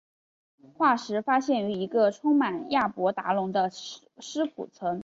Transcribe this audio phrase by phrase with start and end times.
[0.73, 4.99] 化石发现于一个充满亚伯达龙的尸骨层。